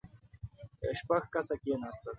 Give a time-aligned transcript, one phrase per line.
[0.99, 2.09] شپږ کسه کېناستل.